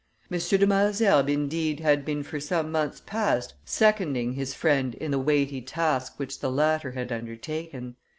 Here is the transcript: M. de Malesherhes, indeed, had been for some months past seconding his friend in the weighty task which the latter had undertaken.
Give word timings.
M. 0.31 0.39
de 0.39 0.57
Malesherhes, 0.65 1.29
indeed, 1.29 1.79
had 1.79 2.03
been 2.03 2.23
for 2.23 2.39
some 2.39 2.71
months 2.71 3.03
past 3.05 3.53
seconding 3.63 4.33
his 4.33 4.55
friend 4.55 4.95
in 4.95 5.11
the 5.11 5.19
weighty 5.19 5.61
task 5.61 6.17
which 6.17 6.39
the 6.39 6.49
latter 6.49 6.93
had 6.93 7.11
undertaken. 7.11 7.95